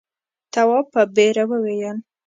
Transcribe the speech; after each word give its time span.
تواب 0.53 0.85
په 0.93 1.01
بېره 1.15 1.43
وویل. 1.49 1.97